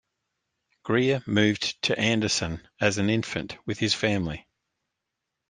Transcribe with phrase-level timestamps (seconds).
[0.81, 4.47] Greer moved to Anderson as an infant with his family.